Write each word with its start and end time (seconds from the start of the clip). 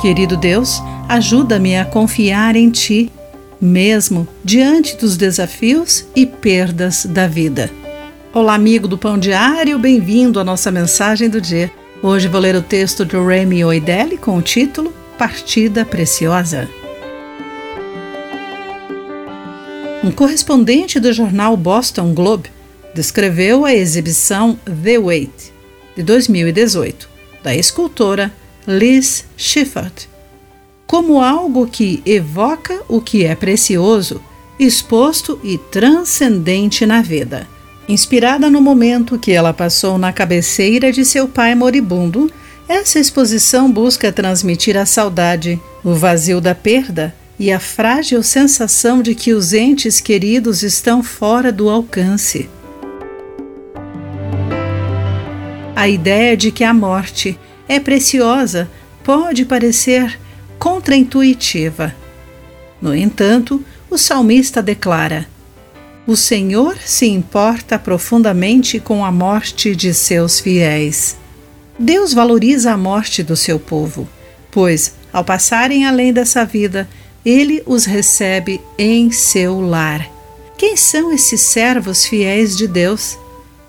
Querido 0.00 0.36
Deus, 0.36 0.82
ajuda-me 1.08 1.74
a 1.74 1.84
confiar 1.84 2.54
em 2.54 2.70
Ti, 2.70 3.10
mesmo 3.58 4.28
diante 4.44 4.94
dos 4.94 5.16
desafios 5.16 6.06
e 6.14 6.26
perdas 6.26 7.06
da 7.06 7.26
vida. 7.26 7.70
Olá, 8.32 8.54
amigo 8.54 8.86
do 8.86 8.98
Pão 8.98 9.18
Diário, 9.18 9.78
bem-vindo 9.78 10.38
à 10.38 10.44
nossa 10.44 10.70
mensagem 10.70 11.30
do 11.30 11.40
dia. 11.40 11.72
Hoje 12.02 12.28
vou 12.28 12.38
ler 12.38 12.54
o 12.54 12.60
texto 12.60 13.06
de 13.06 13.16
Remy 13.16 13.64
Oidelli 13.64 14.18
com 14.18 14.36
o 14.36 14.42
título 14.42 14.92
Partida 15.16 15.82
Preciosa. 15.82 16.68
Um 20.04 20.10
correspondente 20.10 21.00
do 21.00 21.10
jornal 21.10 21.56
Boston 21.56 22.12
Globe 22.12 22.50
descreveu 22.94 23.64
a 23.64 23.74
exibição 23.74 24.58
The 24.84 24.98
Wait, 24.98 25.52
de 25.96 26.02
2018, 26.02 27.08
da 27.42 27.54
escultora 27.56 28.30
Liz 28.66 29.24
Schiffer, 29.36 29.92
como 30.88 31.20
algo 31.20 31.68
que 31.68 32.02
evoca 32.04 32.82
o 32.88 33.00
que 33.00 33.24
é 33.24 33.32
precioso, 33.36 34.20
exposto 34.58 35.38
e 35.44 35.56
transcendente 35.56 36.84
na 36.84 37.00
vida. 37.00 37.46
Inspirada 37.88 38.50
no 38.50 38.60
momento 38.60 39.18
que 39.18 39.30
ela 39.30 39.54
passou 39.54 39.96
na 39.96 40.12
cabeceira 40.12 40.90
de 40.90 41.04
seu 41.04 41.28
pai 41.28 41.54
moribundo, 41.54 42.28
essa 42.68 42.98
exposição 42.98 43.70
busca 43.70 44.10
transmitir 44.10 44.76
a 44.76 44.84
saudade, 44.84 45.60
o 45.84 45.94
vazio 45.94 46.40
da 46.40 46.52
perda 46.52 47.14
e 47.38 47.52
a 47.52 47.60
frágil 47.60 48.20
sensação 48.24 49.00
de 49.00 49.14
que 49.14 49.32
os 49.32 49.52
entes 49.52 50.00
queridos 50.00 50.64
estão 50.64 51.04
fora 51.04 51.52
do 51.52 51.70
alcance. 51.70 52.50
A 55.76 55.88
ideia 55.88 56.36
de 56.36 56.50
que 56.50 56.64
a 56.64 56.74
morte 56.74 57.38
é 57.68 57.80
preciosa 57.80 58.68
pode 59.02 59.44
parecer 59.44 60.18
contraintuitiva. 60.58 61.94
No 62.80 62.94
entanto, 62.94 63.64
o 63.90 63.96
salmista 63.96 64.62
declara: 64.62 65.26
O 66.06 66.16
Senhor 66.16 66.76
se 66.84 67.06
importa 67.06 67.78
profundamente 67.78 68.80
com 68.80 69.04
a 69.04 69.12
morte 69.12 69.74
de 69.74 69.94
seus 69.94 70.40
fiéis. 70.40 71.16
Deus 71.78 72.12
valoriza 72.12 72.72
a 72.72 72.76
morte 72.76 73.22
do 73.22 73.36
seu 73.36 73.58
povo, 73.58 74.08
pois, 74.50 74.94
ao 75.12 75.24
passarem 75.24 75.86
além 75.86 76.12
dessa 76.12 76.44
vida, 76.44 76.88
ele 77.24 77.62
os 77.66 77.84
recebe 77.84 78.60
em 78.78 79.10
seu 79.10 79.60
lar. 79.60 80.08
Quem 80.56 80.76
são 80.76 81.12
esses 81.12 81.42
servos 81.42 82.06
fiéis 82.06 82.56
de 82.56 82.66
Deus? 82.66 83.18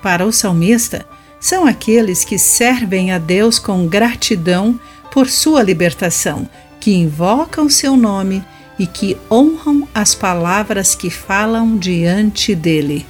Para 0.00 0.24
o 0.24 0.32
salmista, 0.32 1.04
são 1.40 1.66
aqueles 1.66 2.24
que 2.24 2.38
servem 2.38 3.12
a 3.12 3.18
Deus 3.18 3.58
com 3.58 3.86
gratidão 3.86 4.78
por 5.12 5.28
sua 5.28 5.62
libertação, 5.62 6.48
que 6.80 6.92
invocam 6.94 7.68
seu 7.68 7.96
nome 7.96 8.44
e 8.78 8.86
que 8.86 9.16
honram 9.30 9.88
as 9.94 10.14
palavras 10.14 10.94
que 10.94 11.10
falam 11.10 11.76
diante 11.76 12.54
dele. 12.54 13.06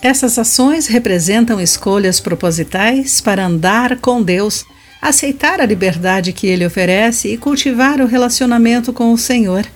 Essas 0.00 0.38
ações 0.38 0.86
representam 0.86 1.60
escolhas 1.60 2.20
propositais 2.20 3.20
para 3.20 3.46
andar 3.46 3.98
com 3.98 4.22
Deus, 4.22 4.64
aceitar 5.00 5.60
a 5.60 5.66
liberdade 5.66 6.32
que 6.32 6.46
ele 6.46 6.66
oferece 6.66 7.28
e 7.28 7.38
cultivar 7.38 8.00
o 8.00 8.06
relacionamento 8.06 8.92
com 8.92 9.12
o 9.12 9.18
Senhor. 9.18 9.66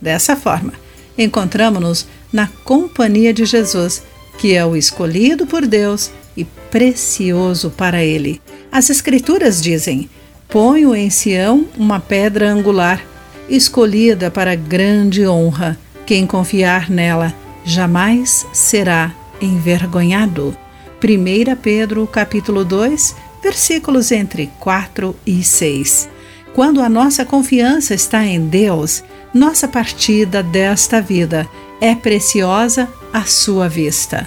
Dessa 0.00 0.34
forma, 0.34 0.72
encontramos-nos 1.16 2.06
na 2.32 2.48
companhia 2.64 3.32
de 3.32 3.44
Jesus, 3.44 4.02
que 4.38 4.54
é 4.54 4.64
o 4.64 4.76
escolhido 4.76 5.46
por 5.46 5.66
Deus 5.66 6.10
e 6.36 6.44
precioso 6.44 7.70
para 7.70 8.04
ele. 8.04 8.40
As 8.70 8.90
Escrituras 8.90 9.62
dizem: 9.62 10.08
Ponho 10.48 10.94
em 10.94 11.10
Sião 11.10 11.66
uma 11.76 12.00
pedra 12.00 12.50
angular, 12.50 13.04
escolhida 13.48 14.30
para 14.30 14.54
grande 14.54 15.26
honra. 15.26 15.78
Quem 16.04 16.26
confiar 16.26 16.88
nela 16.90 17.34
jamais 17.64 18.46
será 18.52 19.14
envergonhado. 19.40 20.56
1 21.02 21.56
Pedro 21.56 22.06
capítulo 22.06 22.64
2, 22.64 23.16
versículos 23.42 24.10
entre 24.12 24.50
4 24.60 25.14
e 25.26 25.42
6. 25.42 26.08
Quando 26.56 26.80
a 26.80 26.88
nossa 26.88 27.22
confiança 27.22 27.92
está 27.92 28.24
em 28.24 28.48
Deus, 28.48 29.04
nossa 29.34 29.68
partida 29.68 30.42
desta 30.42 31.02
vida 31.02 31.46
é 31.82 31.94
preciosa 31.94 32.88
à 33.12 33.24
sua 33.24 33.68
vista. 33.68 34.26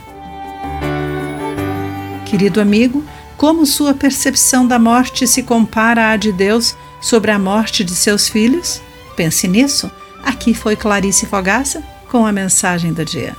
Querido 2.27 2.61
amigo, 2.61 3.03
como 3.35 3.65
sua 3.65 3.95
percepção 3.95 4.67
da 4.67 4.77
morte 4.77 5.25
se 5.25 5.41
compara 5.41 6.11
à 6.11 6.17
de 6.17 6.31
Deus 6.31 6.77
sobre 7.01 7.31
a 7.31 7.39
morte 7.39 7.83
de 7.83 7.95
seus 7.95 8.29
filhos? 8.29 8.79
Pense 9.15 9.47
nisso. 9.47 9.89
Aqui 10.23 10.53
foi 10.53 10.75
Clarice 10.75 11.25
Fogaça 11.25 11.83
com 12.11 12.27
a 12.27 12.31
mensagem 12.31 12.93
do 12.93 13.03
dia. 13.03 13.35